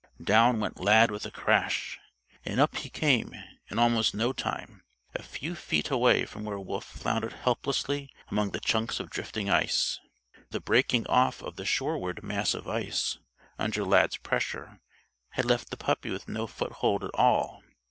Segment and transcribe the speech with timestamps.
[0.23, 1.99] Down went Lad with a crash,
[2.43, 3.35] and up he came,
[3.67, 8.59] in almost no time, a few feet away from where Wolf floundered helplessly among the
[8.59, 9.99] chunks of drifting ice.
[10.49, 13.19] The breaking off of the shoreward mass of ice,
[13.59, 14.79] under Lad's pressure,
[15.33, 17.61] had left the puppy with no foothold at all.